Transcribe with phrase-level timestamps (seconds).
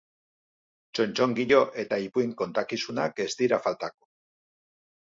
[0.99, 4.13] Txontxongilo eta ipuin kontakizunak ez dira faltako.